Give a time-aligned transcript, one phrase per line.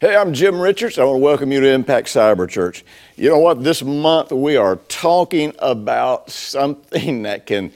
[0.00, 0.96] Hey, I'm Jim Richards.
[0.96, 2.84] I want to welcome you to Impact Cyber Church.
[3.16, 3.64] You know what?
[3.64, 7.72] This month we are talking about something that can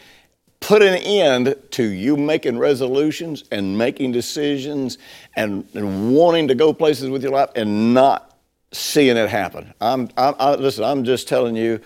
[0.61, 4.99] put an end to you making resolutions and making decisions
[5.35, 8.39] and, and wanting to go places with your life and not
[8.71, 9.75] seeing it happen.
[9.81, 11.81] I'm, I'm I, listen, I'm just telling you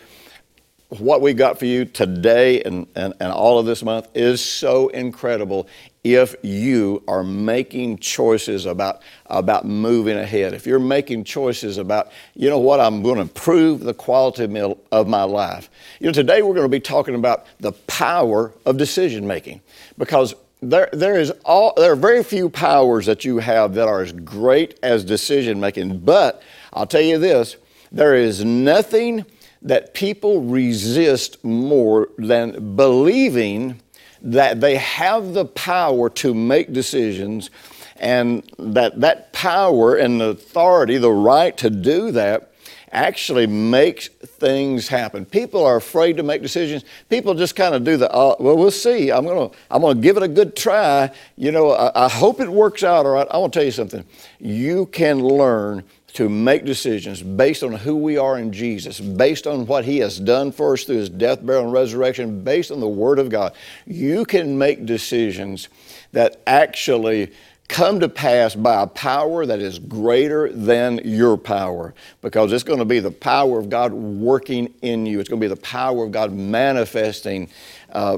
[0.88, 4.88] what we got for you today and, and, and all of this month is so
[4.88, 5.68] incredible
[6.04, 12.48] if you are making choices about, about moving ahead, if you're making choices about, you
[12.48, 14.44] know what, I'm going to improve the quality
[14.92, 15.68] of my life.
[15.98, 19.62] You know, today we're going to be talking about the power of decision making
[19.98, 24.02] because there, there, is all, there are very few powers that you have that are
[24.02, 25.98] as great as decision making.
[25.98, 26.40] But
[26.72, 27.56] I'll tell you this
[27.90, 29.24] there is nothing
[29.66, 33.80] that people resist more than believing
[34.22, 37.50] that they have the power to make decisions
[37.96, 42.52] and that that power and the authority, the right to do that,
[42.92, 45.24] actually makes things happen.
[45.24, 46.84] People are afraid to make decisions.
[47.08, 49.10] People just kind of do the, uh, well, we'll see.
[49.10, 51.10] I'm to I'm gonna give it a good try.
[51.36, 53.26] You know, I, I hope it works out all right.
[53.30, 54.04] I want to tell you something.
[54.38, 55.84] You can learn
[56.16, 60.18] to make decisions based on who we are in Jesus, based on what He has
[60.18, 63.54] done for us through His death, burial, and resurrection, based on the Word of God,
[63.86, 65.68] you can make decisions
[66.12, 67.32] that actually
[67.68, 71.92] come to pass by a power that is greater than your power
[72.22, 75.20] because it's going to be the power of God working in you.
[75.20, 77.50] It's going to be the power of God manifesting
[77.92, 78.16] uh,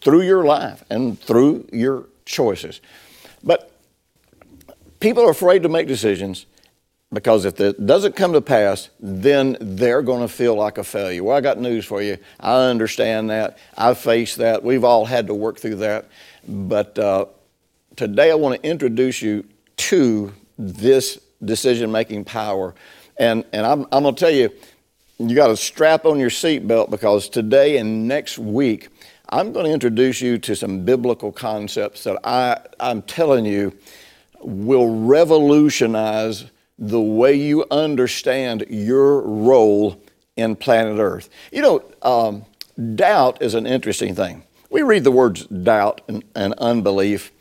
[0.00, 2.80] through your life and through your choices.
[3.42, 3.72] But
[5.00, 6.46] people are afraid to make decisions
[7.12, 11.24] because if it doesn't come to pass, then they're going to feel like a failure.
[11.24, 12.18] Well, I got news for you.
[12.38, 13.58] I understand that.
[13.76, 14.62] I've faced that.
[14.62, 16.06] We've all had to work through that.
[16.46, 17.26] But uh,
[17.96, 19.44] today I want to introduce you
[19.76, 22.74] to this decision making power.
[23.16, 24.50] And, and I'm, I'm going to tell you,
[25.18, 28.88] you got to strap on your seatbelt because today and next week,
[29.30, 33.72] I'm going to introduce you to some biblical concepts that I, I'm telling you
[34.40, 36.44] will revolutionize
[36.78, 40.00] the way you understand your role
[40.36, 41.28] in planet Earth.
[41.50, 42.44] You know, um,
[42.94, 44.44] doubt is an interesting thing.
[44.70, 47.32] We read the words doubt and, and unbelief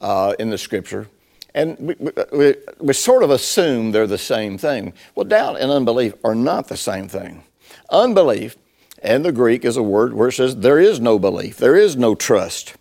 [0.00, 1.08] uh, in the scripture,
[1.54, 1.94] and we,
[2.32, 4.92] we, we sort of assume they're the same thing.
[5.14, 7.44] Well, doubt and unbelief are not the same thing.
[7.90, 8.56] Unbelief,
[9.02, 11.96] and the Greek is a word where it says there is no belief, there is
[11.96, 12.74] no trust.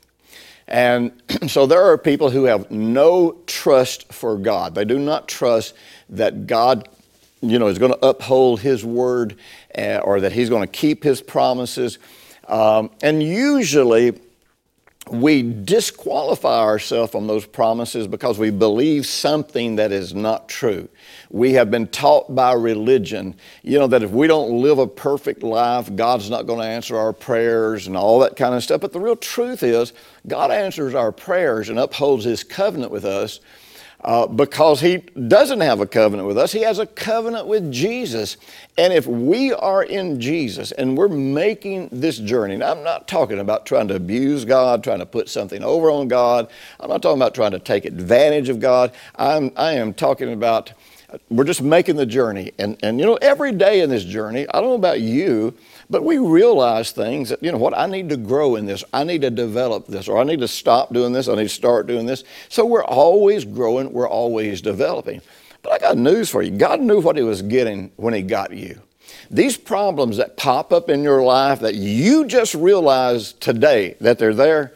[0.68, 1.12] And
[1.48, 4.76] so there are people who have no trust for God.
[4.76, 5.74] They do not trust
[6.10, 6.88] that God,
[7.42, 9.38] you know, is going to uphold His word
[9.78, 12.00] uh, or that He's going to keep His promises.
[12.48, 14.20] Um, and usually,
[15.12, 20.90] we disqualify ourselves from those promises because we believe something that is not true.
[21.30, 25.44] We have been taught by religion, you know, that if we don't live a perfect
[25.44, 28.82] life, God's not going to answer our prayers and all that kind of stuff.
[28.82, 29.94] But the real truth is,
[30.26, 33.42] God answers our prayers and upholds His covenant with us
[34.06, 36.52] uh, because he doesn't have a covenant with us.
[36.52, 38.38] He has a covenant with Jesus.
[38.78, 43.66] And if we are in Jesus and we're making this journey, I'm not talking about
[43.66, 46.52] trying to abuse God, trying to put something over on God.
[46.80, 48.94] I'm not talking about trying to take advantage of God.
[49.16, 50.72] I'm, I am talking about
[51.30, 52.52] we're just making the journey.
[52.60, 55.56] And, and you know, every day in this journey, I don't know about you,
[55.90, 58.84] but we realize things that, you know what, I need to grow in this.
[58.94, 61.28] I need to develop this, or I need to stop doing this.
[61.28, 62.24] I need to start doing this.
[62.50, 65.22] So we're always growing, we're always developing.
[65.62, 68.52] But I got news for you God knew what He was getting when He got
[68.52, 68.82] you.
[69.30, 74.34] These problems that pop up in your life that you just realize today that they're
[74.34, 74.74] there,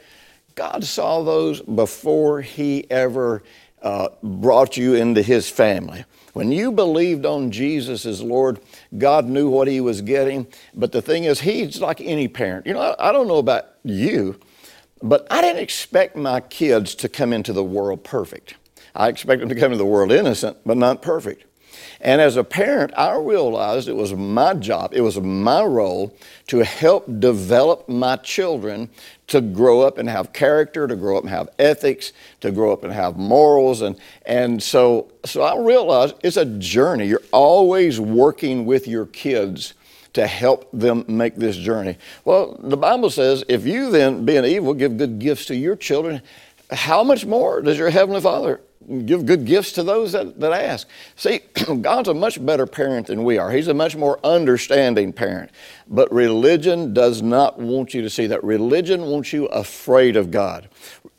[0.56, 3.44] God saw those before He ever
[3.82, 6.06] uh, brought you into His family.
[6.40, 8.62] When you believed on Jesus as Lord,
[8.98, 10.48] God knew what He was getting.
[10.74, 12.66] But the thing is, He's like any parent.
[12.66, 14.40] You know, I, don't know about you,
[15.04, 18.56] but I didn't expect my kids to come into the world perfect.
[18.96, 21.44] I expect them to come into the world innocent, but not perfect.
[22.02, 26.16] And as a parent, I realized it was my job, it was my role
[26.48, 28.90] to help develop my children
[29.28, 32.84] to grow up and have character, to grow up and have ethics, to grow up
[32.84, 33.82] and have morals.
[33.82, 37.08] And, and so, so I realized it's a journey.
[37.08, 39.74] You're always working with your kids
[40.14, 41.98] to help them make this journey.
[42.26, 46.22] Well, the Bible says, if you then, being evil, give good gifts to your children,
[46.72, 48.62] how much more does your Heavenly Father
[49.06, 50.88] give good gifts to those that, that ask.
[51.16, 51.40] See,
[51.82, 53.52] God's a much better parent than we are.
[53.52, 55.52] He's a much more understanding parent.
[55.88, 58.44] But religion does not want you to see that.
[58.44, 60.70] Religion wants you afraid of God.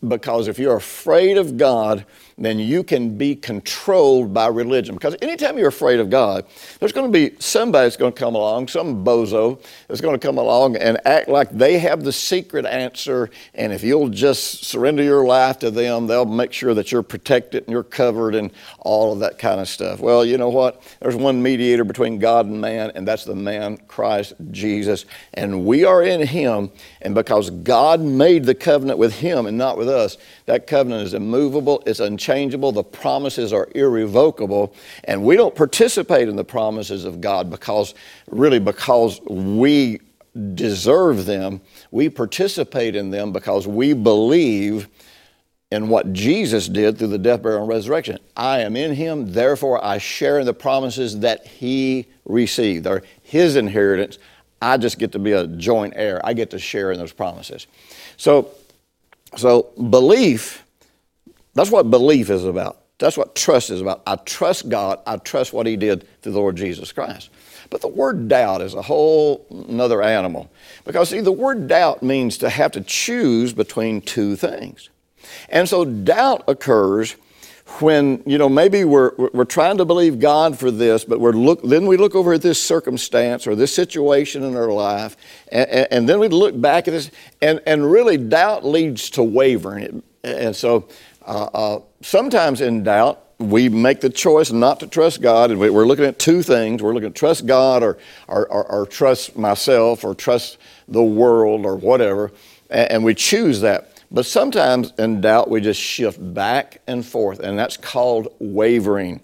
[0.06, 2.06] Because if you're afraid of God,
[2.40, 4.94] then you can be controlled by religion.
[4.94, 6.46] Because anytime you're afraid of God,
[6.78, 10.26] there's going to be somebody that's going to come along, some bozo that's going to
[10.26, 13.28] come along and act like they have the secret answer.
[13.54, 17.64] And if you'll just surrender your life to them, they'll make sure that you're protected
[17.64, 20.00] and you're covered and all of that kind of stuff.
[20.00, 20.82] Well, you know what?
[21.00, 25.04] There's one mediator between God and man, and that's the man, Christ Jesus.
[25.34, 26.70] And we are in Him.
[27.02, 30.16] And because God made the covenant with Him and not with us,
[30.46, 36.36] that covenant is immovable, it's unchangeable, the promises are irrevocable, and we don't participate in
[36.36, 37.94] the promises of God because,
[38.30, 40.00] really, because we
[40.54, 41.60] deserve them.
[41.90, 44.88] We participate in them because we believe
[45.70, 48.18] in what Jesus did through the death, burial, and resurrection.
[48.36, 52.84] I am in Him, therefore I share in the promises that He received.
[52.84, 54.18] They're His inheritance.
[54.60, 56.20] I just get to be a joint heir.
[56.24, 57.66] I get to share in those promises.
[58.16, 58.50] So,
[59.36, 60.64] so belief,
[61.54, 62.78] that's what belief is about.
[62.98, 64.02] That's what trust is about.
[64.06, 65.00] I trust God.
[65.06, 67.30] I trust what He did through the Lord Jesus Christ.
[67.70, 70.50] But the word doubt is a whole another animal.
[70.84, 74.90] Because see, the word doubt means to have to choose between two things.
[75.48, 77.16] And so doubt occurs
[77.78, 81.62] when you know maybe we're, we're trying to believe god for this but we're look
[81.62, 85.16] then we look over at this circumstance or this situation in our life
[85.50, 87.10] and, and then we look back at this
[87.42, 90.02] and, and really doubt leads to wavering.
[90.22, 90.88] And so
[91.26, 95.86] uh, uh, sometimes in doubt we make the choice not to trust god and we're
[95.86, 96.82] looking at two things.
[96.82, 100.58] We're looking at trust god or, or, or, or trust myself or trust
[100.88, 102.32] the world or whatever
[102.68, 107.38] and, and we choose that but sometimes in doubt, we just shift back and forth,
[107.38, 109.20] and that's called wavering.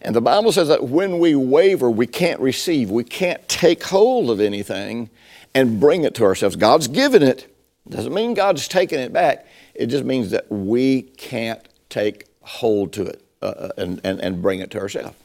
[0.00, 4.30] And the Bible says that when we waver, we can't receive, we can't take hold
[4.30, 5.10] of anything
[5.54, 6.56] and bring it to ourselves.
[6.56, 7.54] God's given it,
[7.88, 9.46] doesn't mean God's taking it back.
[9.74, 14.42] It just means that we can't take hold to it uh, uh and, and, and
[14.42, 15.16] bring it to ourselves.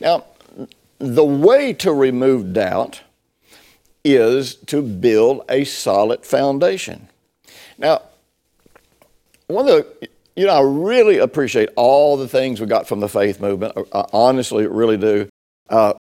[0.00, 0.24] Now,
[0.98, 3.02] the way to remove doubt
[4.04, 7.08] is to build a solid foundation.
[7.76, 8.02] Now,
[9.48, 13.08] one of the, you know, I really appreciate all the things we got from the
[13.08, 13.76] faith movement.
[13.92, 15.28] I honestly really do.
[15.68, 15.94] Uh,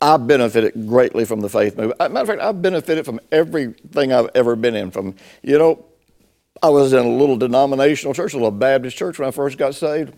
[0.00, 1.98] I benefited greatly from the faith movement.
[1.98, 4.90] Matter of fact, I've benefited from everything I've ever been in.
[4.90, 5.84] From, you know,
[6.62, 9.74] I was in a little denominational church, a little Baptist church when I first got
[9.74, 10.14] saved.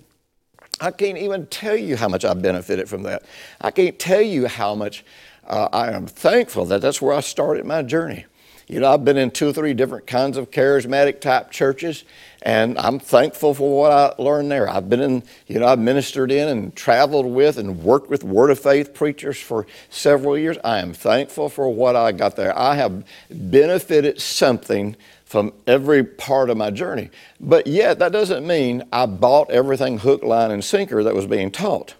[0.80, 3.22] I can't even tell you how much I benefited from that.
[3.60, 5.04] I can't tell you how much
[5.46, 8.26] uh, I am thankful that that's where I started my journey.
[8.68, 12.02] You know, I've been in two or three different kinds of charismatic type churches,
[12.42, 14.68] and I'm thankful for what I learned there.
[14.68, 18.50] I've been in, you know, I've ministered in and traveled with and worked with Word
[18.50, 20.58] of Faith preachers for several years.
[20.64, 22.58] I am thankful for what I got there.
[22.58, 27.10] I have benefited something from every part of my journey.
[27.38, 31.52] But yet, that doesn't mean I bought everything hook, line, and sinker that was being
[31.52, 31.94] taught.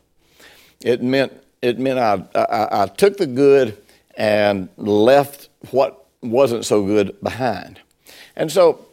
[0.80, 1.32] It meant,
[1.62, 3.78] it meant I, I, I took the good
[4.16, 7.80] and left what wasn't so good behind.
[8.37, 8.87] And so,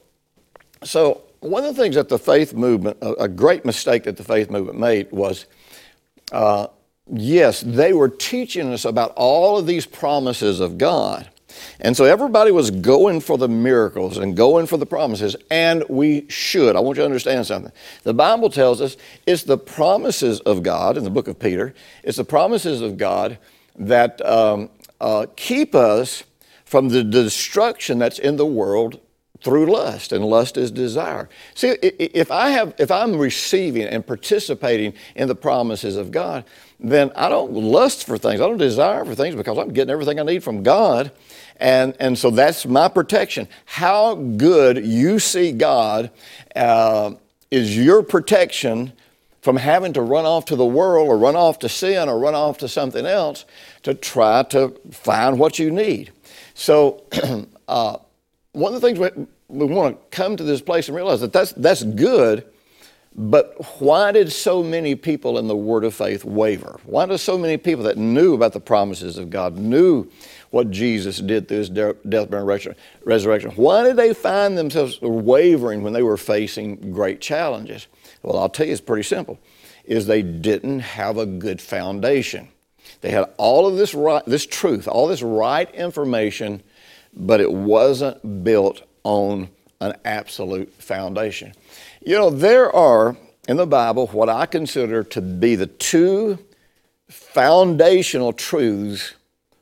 [0.84, 4.24] so one of the things that the faith movement, a, a great mistake that the
[4.24, 5.46] faith movement made was,
[6.32, 6.68] uh,
[7.12, 11.30] yes, they were teaching us about all of these promises of God.
[11.80, 16.26] And so everybody was going for the miracles and going for the promises, and we
[16.30, 16.76] should.
[16.76, 17.72] I want you to understand something.
[18.04, 18.98] The Bible tells us
[19.28, 21.74] it's the promises of God in the book of Peter,
[22.04, 23.38] it's the promises of God
[23.76, 26.24] that um, uh, keep us
[26.74, 29.00] from the destruction that's in the world
[29.42, 31.30] through lust and lust is desire.
[31.54, 36.46] See if i have if i'm receiving and participating in the promises of god
[36.80, 38.42] then i don't lust for things.
[38.42, 41.12] I don't desire for things because i'm getting everything i need from god
[41.58, 43.48] and and so that's my protection.
[43.66, 46.10] How good you see god
[46.56, 47.12] uh,
[47.52, 48.94] is your protection
[49.44, 52.34] from having to run off to the world or run off to sin or run
[52.34, 53.46] off to something else
[53.84, 56.12] to try to find what you need
[56.54, 57.04] so,
[57.68, 57.98] uh,
[58.54, 59.10] one of the things we,
[59.48, 62.46] we want to come to this place and realize that that's, that's good,
[63.16, 66.80] But why did so many people in the word of faith waver?
[66.84, 70.10] Why do so many people that knew about the promises of God, knew
[70.50, 75.94] what Jesus did through his death, and resurrection, why did they find themselves wavering when
[75.94, 77.88] they were facing great challenges?
[78.24, 79.40] Well, I'll tell you, it's pretty simple,
[79.86, 82.50] is they didn't have a good foundation.
[83.02, 86.64] They had all of this right, this truth, all this right information,
[87.14, 89.50] but it wasn't built on
[89.82, 91.54] an absolute foundation.
[92.06, 96.40] You know, there are in the Bible what I consider to be the two
[97.10, 99.14] foundational truths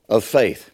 [0.07, 0.69] of faith.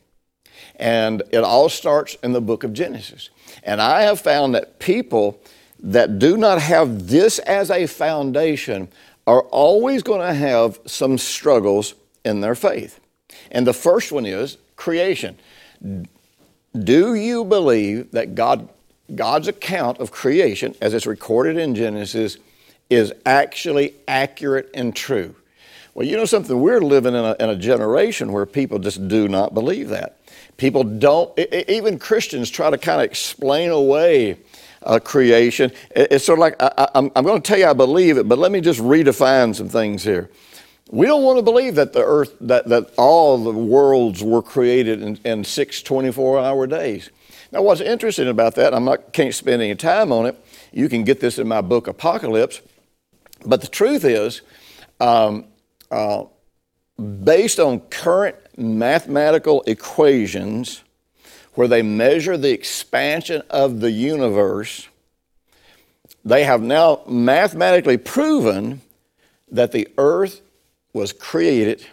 [0.76, 3.30] And it all starts in the book of Genesis.
[3.64, 5.40] And I have found that people
[5.80, 8.90] that do not have this as a foundation
[9.26, 11.96] are always going to have some struggles
[12.28, 13.00] in their faith.
[13.52, 15.38] And the first one is creation.
[16.78, 18.70] Do you believe that God
[19.16, 22.38] God's account of creation, as it's recorded in Genesis,
[22.90, 25.36] is actually accurate and true.
[25.94, 26.60] Well, you know something?
[26.60, 30.20] We're living in a, in a generation where people just do not believe that.
[30.58, 34.38] People don't, even Christians try to kind of explain away
[34.84, 35.72] uh, creation.
[35.92, 38.52] It's sort of like, I, am going to tell you I believe it, but let
[38.52, 40.30] me just redefine some things here.
[40.90, 45.02] We don't want to believe that the earth, that, that all the worlds were created
[45.02, 47.10] in, in six 24 hour days.
[47.52, 50.42] Now, what's interesting about that, not can't spend any time on it.
[50.72, 52.62] You can get this in my book Apocalypse.
[53.46, 54.42] But the truth is,
[55.00, 55.46] um,
[55.92, 56.26] uh,
[57.24, 60.84] based on current mathematical equations,
[61.54, 64.88] where they measure the expansion of the universe,
[66.24, 68.82] they have now mathematically proven
[69.50, 70.42] that the earth
[70.94, 71.86] was created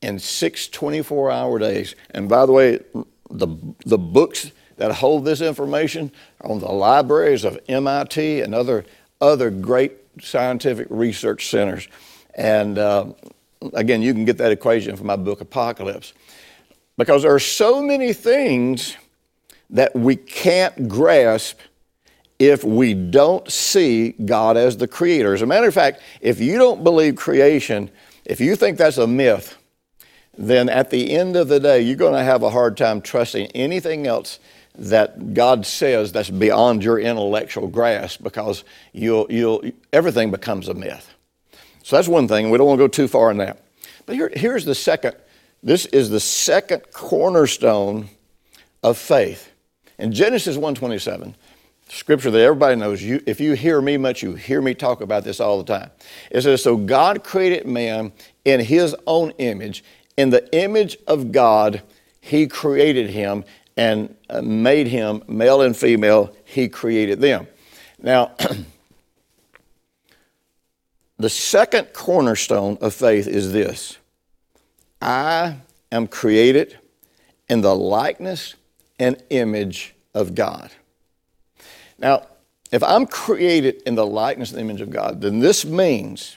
[0.00, 1.94] in six 24 hour days.
[2.10, 2.80] And by the way,
[3.30, 3.48] the,
[3.86, 8.84] the books that hold this information are on the libraries of MIT and other,
[9.20, 11.88] other great scientific research centers.
[12.34, 13.12] And uh,
[13.74, 16.12] again, you can get that equation from my book, Apocalypse.
[16.98, 18.96] Because there are so many things
[19.70, 21.58] that we can't grasp
[22.42, 25.32] if we don't see God as the creator.
[25.32, 27.88] As a matter of fact, if you don't believe creation,
[28.24, 29.56] if you think that's a myth,
[30.36, 33.46] then at the end of the day, you're going to have a hard time trusting
[33.48, 34.40] anything else
[34.74, 41.14] that God says that's beyond your intellectual grasp because you'll, you'll, everything becomes a myth.
[41.84, 42.50] So that's one thing.
[42.50, 43.62] We don't want to go too far in that.
[44.04, 45.14] But here, here's the second.
[45.62, 48.08] This is the second cornerstone
[48.82, 49.52] of faith.
[49.98, 51.34] In Genesis 1:27,
[51.92, 55.24] scripture that everybody knows, you, if you hear me much, you hear me talk about
[55.24, 55.90] this all the time.
[56.30, 58.12] It says, So God created man
[58.44, 59.84] in his own image.
[60.16, 61.82] In the image of God,
[62.20, 63.44] he created him
[63.76, 67.46] and uh, made him male and female, he created them.
[68.00, 68.32] Now,
[71.18, 73.98] the second cornerstone of faith is this
[75.00, 75.56] I
[75.90, 76.78] am created
[77.48, 78.54] in the likeness
[78.98, 80.70] and image of God.
[82.02, 82.26] Now,
[82.72, 86.36] if I'm created in the likeness and image of God, then this means,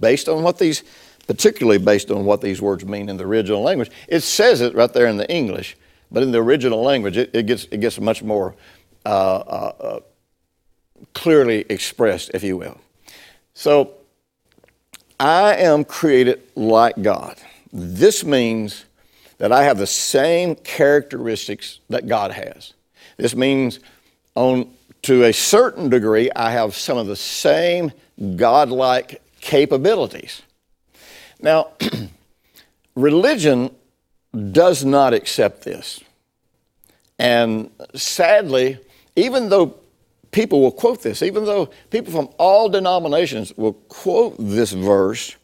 [0.00, 0.82] based on what these,
[1.26, 4.92] particularly based on what these words mean in the original language, it says it right
[4.92, 5.76] there in the English.
[6.10, 8.54] But in the original language, it, it gets, it gets much more
[9.06, 10.00] uh, uh, uh,
[11.12, 12.80] clearly expressed, if you will.
[13.54, 13.94] So,
[15.20, 17.36] I am created like God.
[17.72, 18.84] This means
[19.38, 22.72] that I have the same characteristics that God has.
[23.16, 23.80] This means,
[24.34, 24.70] on
[25.04, 27.92] to a certain degree, I have some of the same
[28.36, 30.42] godlike capabilities.
[31.40, 31.72] Now,
[32.94, 33.74] religion
[34.52, 36.00] does not accept this.
[37.18, 38.78] And sadly,
[39.14, 39.76] even though
[40.30, 45.36] people will quote this, even though people from all denominations will quote this verse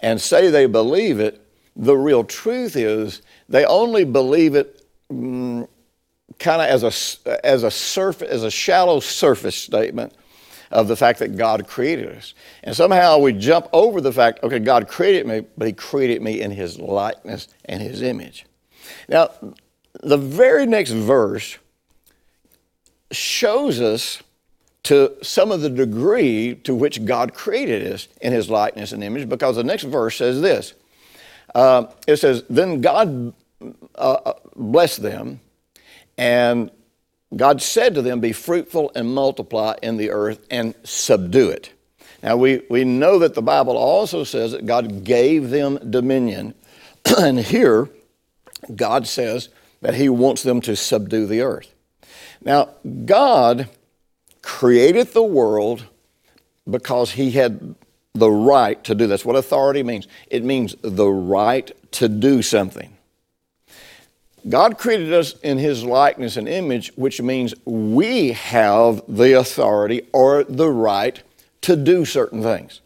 [0.00, 1.46] and say they believe it,
[1.76, 5.68] the real truth is they only believe it mm,
[6.40, 10.12] kind of as a, as, a surf, as a shallow surface statement
[10.70, 12.34] of the fact that God created us.
[12.64, 16.40] And somehow we jump over the fact, okay, God created me, but He created me
[16.40, 18.46] in His likeness and His image.
[19.08, 19.30] Now,
[20.02, 21.58] the very next verse
[23.12, 24.22] shows us
[24.84, 29.28] to some of the degree to which God created us in His likeness and image,
[29.28, 30.74] because the next verse says this.
[31.54, 33.34] Uh, it says, Then God
[33.96, 35.40] uh, uh blessed them,
[36.16, 36.70] and
[37.34, 41.72] God said to them, Be fruitful and multiply in the earth and subdue it.
[42.22, 46.54] Now, we, we know that the Bible also says that God gave them dominion.
[47.18, 47.88] and here,
[48.74, 49.48] God says
[49.80, 51.72] that He wants them to subdue the earth.
[52.42, 52.70] Now,
[53.04, 53.68] God
[54.42, 55.86] created the world
[56.68, 57.74] because he had
[58.14, 59.06] the right to do.
[59.06, 60.08] That's what authority means.
[60.28, 62.96] It means the right to do something.
[64.48, 70.44] God created us in His likeness and image, which means we have the authority or
[70.44, 71.22] the right
[71.62, 72.80] to do certain things.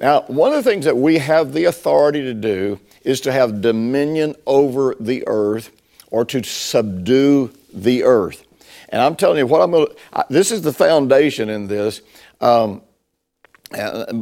[0.00, 3.60] Now, one of the things that we have the authority to do is to have
[3.60, 5.70] dominion over the earth
[6.10, 8.44] or to subdue the earth.
[8.88, 12.02] And I'm telling you, what I'm going to, this is the foundation in this.
[12.40, 12.82] Um,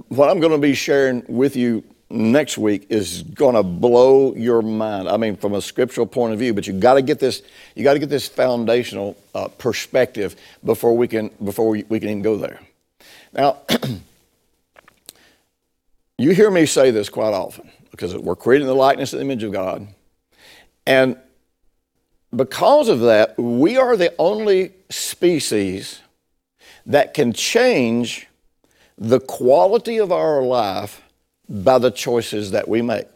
[0.08, 4.62] what I'm going to be sharing with you next week is going to blow your
[4.62, 5.08] mind.
[5.08, 7.42] I mean, from a scriptural point of view, but you got to get this.
[7.74, 12.08] You got to get this foundational uh, perspective before we can before we, we can
[12.10, 12.60] even go there.
[13.32, 13.58] Now,
[16.18, 19.52] you hear me say this quite often because we're creating the likeness and image of
[19.52, 19.86] God,
[20.86, 21.16] and
[22.34, 26.00] because of that, we are the only species
[26.86, 28.26] that can change
[28.98, 31.02] the quality of our life
[31.50, 33.06] by the choices that we make.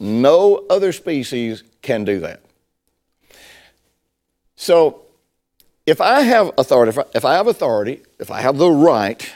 [0.00, 2.40] No other species can do that.
[4.56, 5.02] So,
[5.86, 9.30] if I have authority, if I, have authority, if I have the right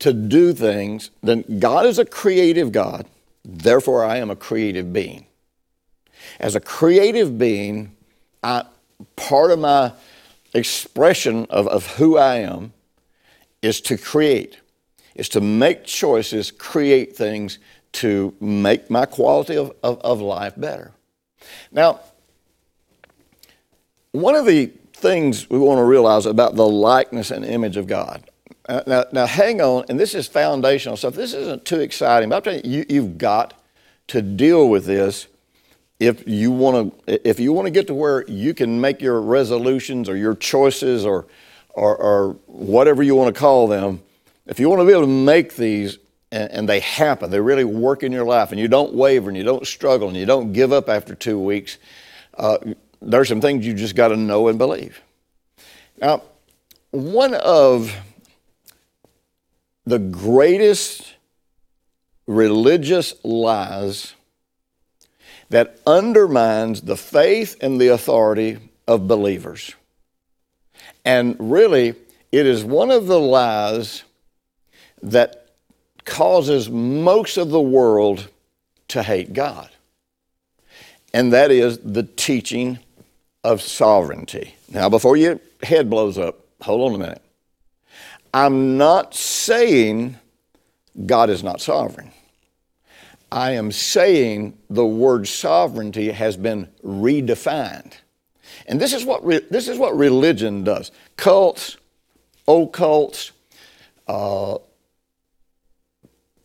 [0.00, 3.06] to do things, then God is a creative God.
[3.44, 5.26] Therefore, I am a creative being.
[6.38, 7.96] As a creative being,
[8.42, 8.64] I,
[9.16, 9.92] part of my
[10.52, 12.72] expression of, of who I am
[13.62, 14.58] is to create
[15.18, 17.58] is to make choices, create things
[17.92, 20.92] to make my quality of, of, of life better.
[21.72, 22.00] Now,
[24.12, 28.28] one of the things we want to realize about the likeness and image of God.
[28.68, 31.14] Uh, now, now, hang on, and this is foundational stuff.
[31.14, 33.54] This isn't too exciting, but I'm telling you, you you've got
[34.08, 35.28] to deal with this
[35.98, 39.20] if you want to if you want to get to where you can make your
[39.20, 41.26] resolutions or your choices or
[41.70, 44.02] or, or whatever you want to call them
[44.48, 45.98] if you want to be able to make these
[46.32, 49.36] and, and, they happen, they really work in your life, and you don't waver and
[49.36, 51.78] you don't struggle and you don't give up after two weeks,
[52.36, 52.58] uh,
[53.00, 55.00] there's some things you just got to know and believe.
[56.00, 56.22] Now,
[56.90, 57.94] one of
[59.86, 61.14] the greatest
[62.26, 64.14] religious lies
[65.48, 69.74] that undermines the faith and the authority of believers.
[71.04, 71.94] And really,
[72.30, 74.04] it is one of the lies
[75.02, 75.48] that
[76.04, 78.28] causes most of the world
[78.88, 79.68] to hate God.
[81.12, 82.78] And that is the teaching
[83.44, 84.54] of sovereignty.
[84.68, 87.22] Now, before your head blows up, hold on a minute.
[88.32, 90.16] I'm not saying
[91.06, 92.12] God is not sovereign.
[93.30, 97.92] I am saying the word sovereignty has been redefined.
[98.66, 100.90] And this is what, re- this is what religion does.
[101.16, 101.76] Cults,
[102.46, 103.32] occults,
[104.06, 104.58] uh,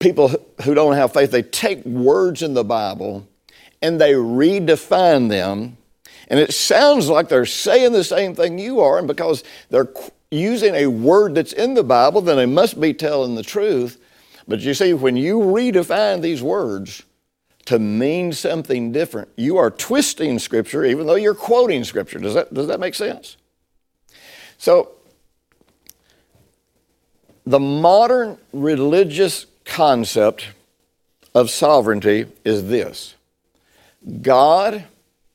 [0.04, 3.26] people who don't have faith, they take words in the Bible
[3.82, 5.78] and they redefine them.
[6.28, 9.92] And it sounds like they're saying the same thing you are, and because they're
[10.30, 14.00] using a word that's in the Bible, then they must be telling the truth.
[14.48, 17.04] But you see, when you redefine these words
[17.66, 22.20] to mean something different, you are twisting Scripture even though you're quoting Scripture.
[22.20, 23.38] Does that, does that make sense?
[24.58, 24.92] So,
[27.46, 30.48] the modern religious concept
[31.36, 33.16] of sovereignty is this
[34.22, 34.86] God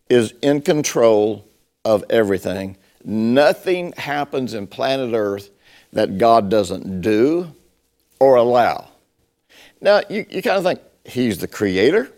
[0.08, 1.44] is in control
[1.84, 2.76] of everything.
[3.04, 5.50] Nothing happens in planet Earth
[5.92, 7.52] that God doesn't do
[8.20, 8.88] or allow.
[9.80, 12.12] Now, you, you kind of think, He's the creator.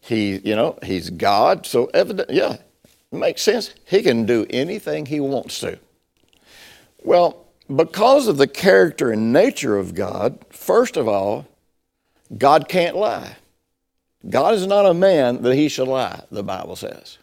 [0.00, 1.66] He, you know, He's God.
[1.66, 2.58] So, evident, yeah,
[3.10, 3.74] makes sense.
[3.84, 5.78] He can do anything He wants to.
[7.02, 11.46] Well, because of the character and nature of God, first of all,
[12.36, 13.36] God can't lie.
[14.28, 17.18] God is not a man that he should lie, the Bible says.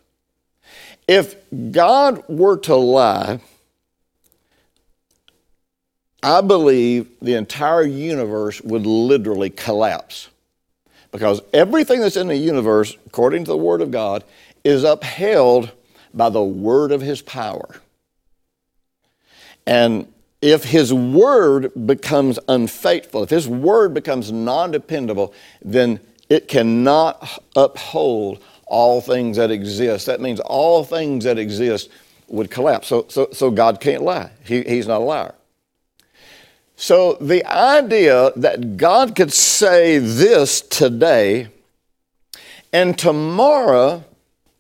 [1.08, 1.36] If
[1.72, 3.40] God were to lie,
[6.24, 10.30] I believe the entire universe would literally collapse.
[11.12, 14.24] Because everything that's in the universe, according to the Word of God,
[14.64, 15.72] is upheld
[16.14, 17.80] by the word of His power.
[19.68, 20.12] And
[20.46, 28.44] if his word becomes unfaithful, if his word becomes non dependable, then it cannot uphold
[28.68, 30.06] all things that exist.
[30.06, 31.90] That means all things that exist
[32.28, 32.88] would collapse.
[32.88, 34.30] So, so, so God can't lie.
[34.46, 35.34] He, he's not a liar.
[36.76, 41.48] So the idea that God could say this today
[42.72, 44.04] and tomorrow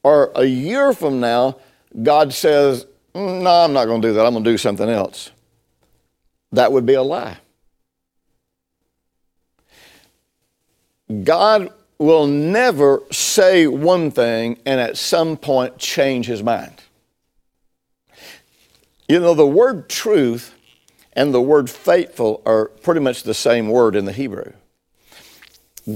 [0.01, 1.57] or a year from now,
[2.01, 4.25] God says, mm, No, I'm not going to do that.
[4.25, 5.29] I'm going to do something else
[6.51, 7.37] that would be a lie.
[11.23, 16.81] God will never say one thing and at some point change his mind.
[19.07, 20.53] You know, the word truth
[21.13, 24.51] and the word faithful are pretty much the same word in the Hebrew.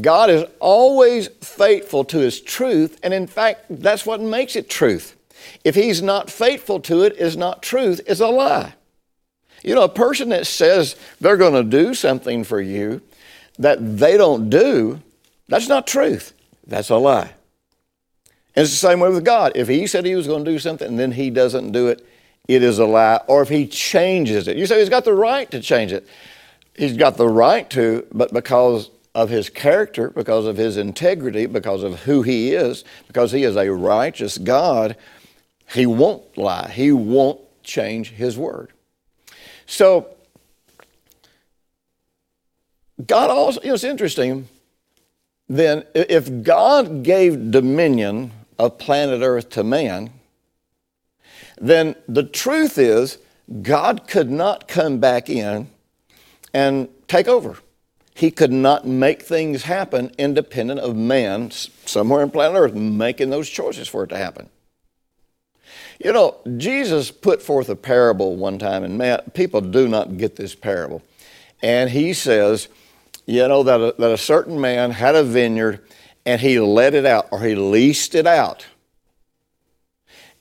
[0.01, 5.17] God is always faithful to his truth, and in fact, that's what makes it truth.
[5.63, 8.75] If he's not faithful to it, is not truth, is a lie.
[9.63, 13.01] You know, a person that says they're going to do something for you
[13.57, 15.01] that they don't do,
[15.47, 16.33] that's not truth.
[16.65, 17.33] That's a lie.
[18.55, 19.53] And it's the same way with God.
[19.55, 22.05] If He said He was going to do something and then He doesn't do it,
[22.47, 23.21] it is a lie.
[23.27, 26.07] Or if He changes it, you say He's got the right to change it.
[26.75, 31.83] He's got the right to, but because of His character, because of His integrity, because
[31.83, 34.95] of who He is, because He is a righteous God,
[35.73, 36.69] He won't lie.
[36.69, 38.71] He won't change His word.
[39.69, 40.07] So,
[43.05, 44.47] God also, you know, it's interesting
[45.47, 50.11] then if God gave dominion of planet Earth to man,
[51.59, 53.17] then the truth is
[53.61, 55.69] God could not come back in
[56.53, 57.57] and take over.
[58.13, 63.49] He could not make things happen independent of man somewhere in planet Earth making those
[63.49, 64.49] choices for it to happen.
[66.03, 70.35] You know, Jesus put forth a parable one time, and man, people do not get
[70.35, 71.01] this parable.
[71.61, 72.69] And he says,
[73.25, 75.85] you know, that a, that a certain man had a vineyard
[76.25, 78.65] and he let it out or he leased it out.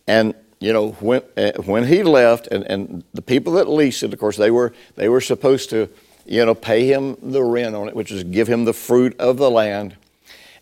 [0.06, 4.12] And, you know, when, uh, when he left, and, and the people that leased it,
[4.12, 5.88] of course, they were, they were supposed to,
[6.24, 9.36] you know, pay him the rent on it, which is give him the fruit of
[9.36, 9.96] the land.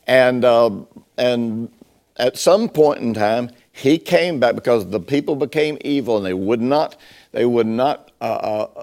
[0.07, 0.71] And, uh,
[1.17, 1.71] and
[2.17, 6.33] at some point in time, he came back because the people became evil and they
[6.33, 6.97] would not,
[7.33, 8.83] they would not uh, uh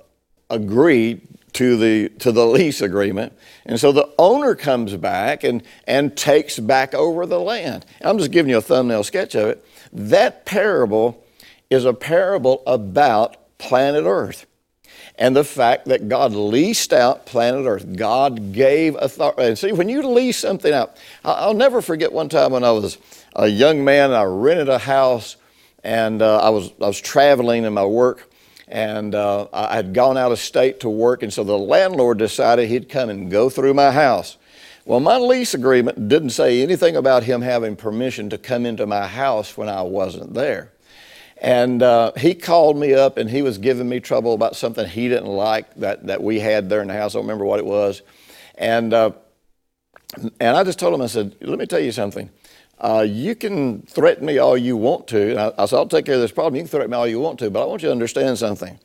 [0.50, 1.20] agree
[1.54, 3.34] to the, to the lease agreement.
[3.66, 7.86] And so the owner comes back and, and takes back over the land.
[8.02, 9.66] I'm just giving you a thumbnail sketch of it.
[9.92, 11.24] That parable
[11.70, 14.46] is a parable about planet Earth
[15.18, 17.96] and the fact that God leased out planet Earth.
[17.96, 19.44] God gave authority.
[19.44, 22.98] And see, when you lease something out, I'll never forget one time when I was
[23.36, 25.38] a young man, I rented a house
[25.84, 28.30] and uh, I, was, I was traveling in my work
[28.68, 32.70] and uh, I had gone out of state to work, and so the landlord decided
[32.70, 34.38] he'd come and go through my house.
[34.86, 39.06] Well, my lease agreement didn't say anything about him having permission to come into my
[39.06, 40.72] house when I wasn't there.
[41.38, 45.08] And uh, he called me up and he was giving me trouble about something he
[45.08, 47.16] didn't like that, that we had there in the house.
[47.16, 48.02] I don't remember what it was.
[48.56, 49.12] And, uh,
[50.40, 52.30] and I just told him, I said, let me tell you something.
[52.80, 55.38] Uh, you can threaten me all you want to.
[55.38, 56.56] I, I said, I'll take care of this problem.
[56.56, 58.80] You can threaten me all you want to, but I want you to understand something.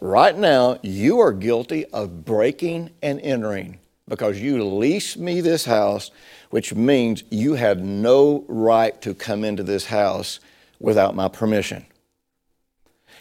[0.00, 6.10] Right now, you are guilty of breaking and entering because you leased me this house,
[6.50, 10.40] which means you had no right to come into this house
[10.80, 11.84] without my permission.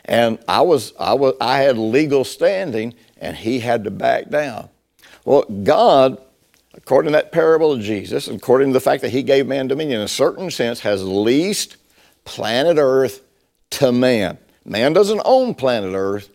[0.06, 4.70] And I was, I was, I had legal standing, and he had to back down.
[5.26, 6.22] Well, God
[6.78, 10.00] according to that parable of Jesus, according to the fact that he gave man dominion,
[10.00, 11.78] in a certain sense, has leased
[12.24, 13.22] planet Earth
[13.72, 14.38] to man.
[14.64, 16.30] Man doesn't own planet Earth,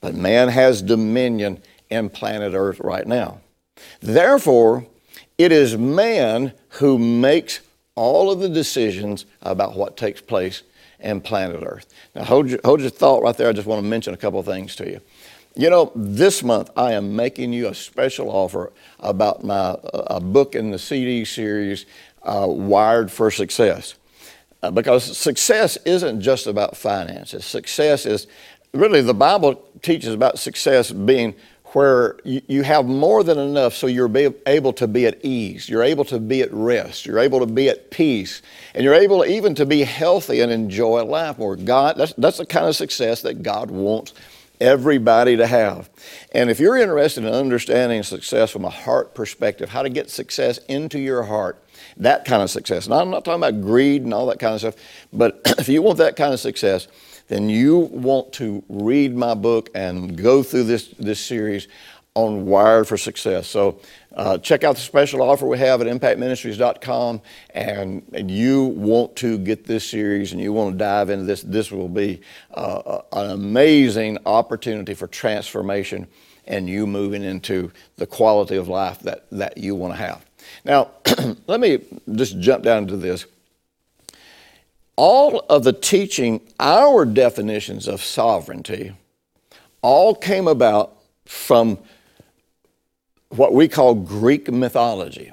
[0.00, 3.40] but man has dominion in planet Earth right now.
[4.00, 4.86] Therefore,
[5.38, 7.60] it is man who makes
[7.94, 10.62] all of the decisions about what takes place
[11.00, 11.86] in planet Earth.
[12.14, 13.48] Now, hold your, hold your thought right there.
[13.48, 15.00] I just want to mention a couple of things to you.
[15.54, 20.54] You know, this month I am making you a special offer about my a book
[20.54, 21.84] in the CD series,
[22.22, 23.96] uh, Wired for Success.
[24.62, 27.44] Uh, because success isn't just about finances.
[27.44, 28.28] Success is
[28.72, 31.34] really the Bible teaches about success being
[31.74, 34.10] where you, have more than enough so you're
[34.46, 35.68] able to be at ease.
[35.68, 37.06] You're able to be at rest.
[37.06, 38.42] You're able to be at peace.
[38.74, 41.56] And you're able even to be healthy and enjoy life more.
[41.56, 44.12] God, that's, that's the kind of success that God wants
[44.62, 45.90] everybody to have.
[46.32, 50.58] And if you're interested in understanding success from a heart perspective, how to get success
[50.68, 51.62] into your heart,
[51.96, 52.88] that kind of success.
[52.88, 54.76] Now, I'm not talking about greed and all that kind of stuff,
[55.12, 56.86] but if you want that kind of success,
[57.28, 61.66] then you want to read my book and go through this, this series
[62.14, 63.48] on Wired for Success.
[63.48, 63.80] So
[64.14, 67.20] uh, check out the special offer we have at impactministries.com.
[67.54, 71.42] And, and you want to get this series and you want to dive into this,
[71.42, 72.20] this will be
[72.52, 76.06] uh, an amazing opportunity for transformation
[76.46, 80.24] and you moving into the quality of life that, that you want to have.
[80.64, 80.90] Now,
[81.46, 81.78] let me
[82.14, 83.26] just jump down to this.
[84.96, 88.92] All of the teaching, our definitions of sovereignty,
[89.80, 91.78] all came about from
[93.36, 95.32] what we call Greek mythology,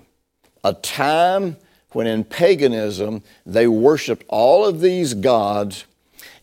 [0.64, 1.58] a time
[1.92, 5.86] when in paganism they worshiped all of these gods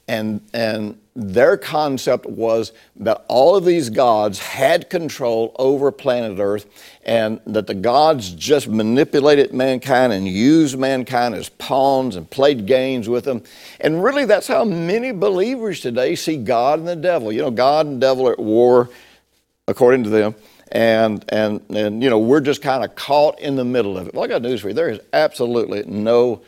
[0.08, 6.66] and, and their concept was that all of these gods had control over planet Earth
[7.04, 13.08] and that the gods just manipulated mankind and used mankind as pawns and played games
[13.08, 13.42] with them.
[13.80, 17.32] And really, that's how many believers today see God and the devil.
[17.32, 18.90] You know, God and devil are at war,
[19.66, 20.34] according to them.
[20.72, 24.14] And, and, and you know, we're just kind of caught in the middle of it.
[24.14, 24.74] Well, I got news for you.
[24.74, 26.42] There is absolutely no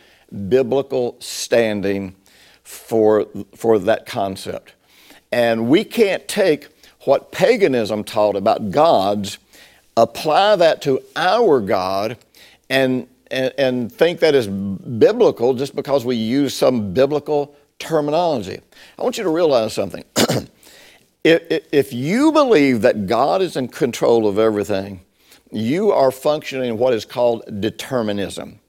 [0.48, 2.14] biblical standing
[2.64, 4.74] for, for that concept.
[5.30, 6.68] And we can't take
[7.00, 9.38] what paganism taught about gods,
[9.96, 12.18] apply that to our God,
[12.68, 18.60] and, and, and think that is biblical just because we use some biblical terminology.
[18.98, 20.04] I want you to realize something.
[21.28, 25.00] if, if you believe that God is in control of everything,
[25.50, 28.60] you are functioning in what is called determinism.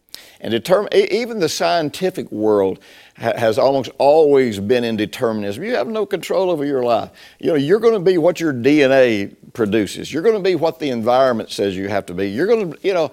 [0.42, 2.80] And determ- even the scientific world
[3.18, 5.64] ha- has almost always been in determinism.
[5.64, 7.10] You have no control over your life.
[7.40, 10.12] You know, you're going to be what your DNA produces.
[10.14, 12.30] You're going to be what the environment says you have to be.
[12.30, 13.12] You're going to, you know,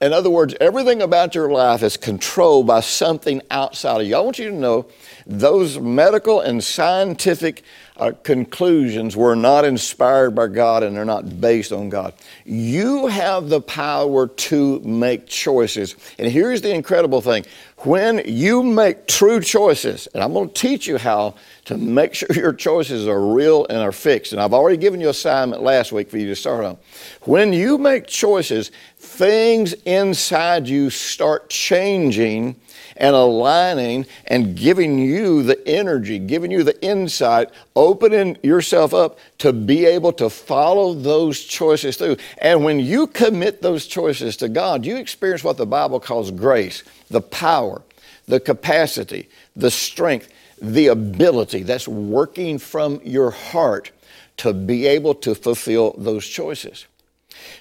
[0.00, 4.14] in other words, everything about your life is controlled by something outside of you.
[4.14, 4.86] I want you to know
[5.26, 7.64] those medical and scientific
[7.98, 12.14] uh, conclusions were not inspired by God and they're not based on God.
[12.44, 15.96] You have the power to make choices.
[16.18, 17.44] And here's the incredible thing
[17.78, 22.28] when you make true choices, and I'm going to teach you how to make sure
[22.34, 24.32] your choices are real and are fixed.
[24.32, 26.76] And I've already given you assignment last week for you to start on.
[27.22, 32.56] When you make choices, things inside you start changing
[32.98, 39.52] and aligning and giving you the energy, giving you the insight, opening yourself up to
[39.52, 42.16] be able to follow those choices through.
[42.38, 46.82] And when you commit those choices to God, you experience what the Bible calls grace,
[47.08, 47.82] the power,
[48.26, 50.28] the capacity, the strength,
[50.60, 53.90] the ability that's working from your heart
[54.38, 56.86] to be able to fulfill those choices.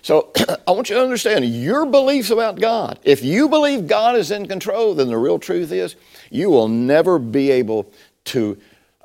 [0.01, 0.31] So
[0.67, 2.99] I want you to understand your beliefs about God.
[3.03, 5.95] If you believe God is in control, then the real truth is
[6.29, 7.91] you will never be able
[8.25, 8.57] to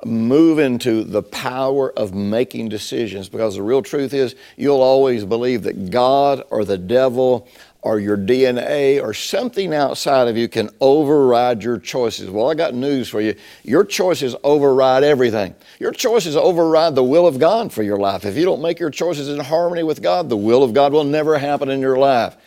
[0.05, 5.63] move into the power of making decisions because the real truth is you'll always believe
[5.63, 7.47] that God or the devil
[7.83, 12.29] or your DNA or something outside of you can override your choices.
[12.29, 13.35] Well, I got news for you.
[13.63, 15.53] Your choices override everything.
[15.79, 18.23] Your choices override the will of God for your life.
[18.23, 21.03] If you don't make your choices in harmony with God, the will of God will
[21.03, 22.37] never happen in your life.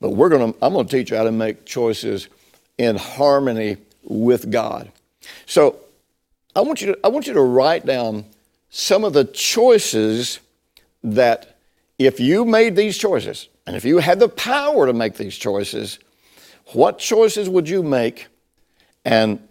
[0.00, 2.26] But we're going to I'm going to teach you how to make choices
[2.76, 4.90] in harmony with God.
[5.46, 5.76] So,
[6.56, 8.24] I want you to I want you to write down
[8.68, 10.40] some of the choices
[11.04, 11.56] that
[12.00, 15.98] if you made these choices, and if you had the power to make these choices,
[16.66, 18.28] what choices would you make
[19.04, 19.46] and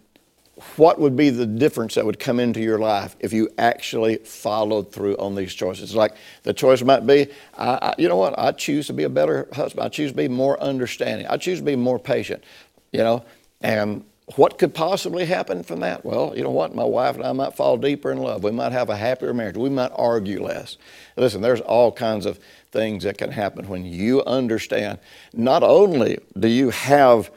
[0.76, 4.92] what would be the difference that would come into your life if you actually followed
[4.92, 5.96] through on these choices?
[5.96, 9.10] Like the choice might be, I, I, you know what, I choose to be a
[9.10, 9.86] better husband.
[9.86, 11.26] I choose to be more understanding.
[11.28, 12.44] I choose to be more patient,
[12.92, 13.24] you know,
[13.62, 14.04] and
[14.36, 16.06] what could possibly happen from that?
[16.06, 16.76] Well, you know what?
[16.76, 18.44] My wife and I might fall deeper in love.
[18.44, 19.58] We might have a happier marriage.
[19.58, 20.78] We might argue less.
[21.18, 22.40] Listen, there's all kinds of
[22.72, 25.00] things that can happen when you understand
[25.34, 27.32] not only do you have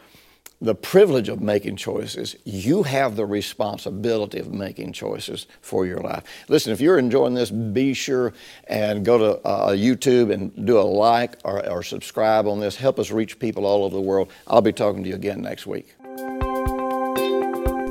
[0.60, 6.22] the privilege of making choices, you have the responsibility of making choices for your life.
[6.48, 8.32] Listen, if you're enjoying this, be sure
[8.68, 12.76] and go to uh, YouTube and do a like or, or subscribe on this.
[12.76, 14.30] Help us reach people all over the world.
[14.46, 15.94] I'll be talking to you again next week.